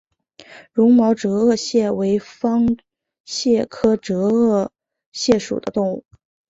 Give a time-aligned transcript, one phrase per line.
[0.73, 2.77] 绒毛折颚蟹为方
[3.23, 4.69] 蟹科折颚
[5.11, 6.03] 蟹属的动物。